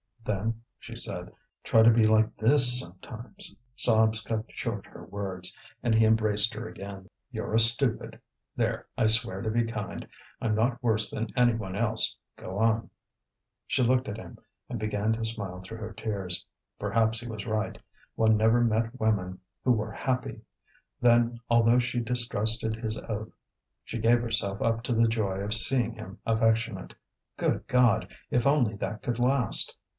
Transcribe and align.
"Then," 0.25 0.63
she 0.79 0.95
said, 0.95 1.31
"try 1.63 1.83
to 1.83 1.91
be 1.91 2.03
like 2.03 2.35
this 2.37 2.79
sometimes." 2.79 3.55
Sobs 3.75 4.21
cut 4.21 4.45
short 4.49 4.85
her 4.87 5.05
words, 5.05 5.55
and 5.83 5.93
he 5.93 6.05
embraced 6.05 6.53
her 6.53 6.67
again. 6.67 7.07
"You're 7.31 7.53
a 7.53 7.59
stupid! 7.59 8.19
There, 8.55 8.87
I 8.97 9.07
swear 9.07 9.41
to 9.41 9.51
be 9.51 9.63
kind. 9.63 10.07
I'm 10.39 10.55
not 10.55 10.81
worse 10.81 11.09
than 11.11 11.27
any 11.35 11.53
one 11.53 11.75
else, 11.75 12.15
go 12.35 12.57
on!" 12.57 12.89
She 13.67 13.83
looked 13.83 14.07
at 14.07 14.17
him, 14.17 14.39
and 14.69 14.79
began 14.79 15.11
to 15.13 15.25
smile 15.25 15.59
through 15.59 15.79
her 15.79 15.93
tears. 15.93 16.45
Perhaps 16.79 17.19
he 17.19 17.27
was 17.27 17.45
right; 17.47 17.77
one 18.15 18.37
never 18.37 18.61
met 18.61 18.99
women 18.99 19.39
who 19.63 19.71
were 19.71 19.91
happy. 19.91 20.41
Then, 20.99 21.37
although 21.49 21.79
she 21.79 21.99
distrusted 21.99 22.75
his 22.75 22.97
oath, 22.97 23.31
she 23.83 23.99
gave 23.99 24.21
herself 24.21 24.61
up 24.61 24.81
to 24.83 24.93
the 24.93 25.07
joy 25.07 25.39
of 25.39 25.53
seeing 25.53 25.93
him 25.93 26.19
affectionate. 26.25 26.95
Good 27.37 27.67
God! 27.67 28.11
if 28.31 28.47
only 28.47 28.75
that 28.77 29.03
could 29.03 29.19
last! 29.19 29.75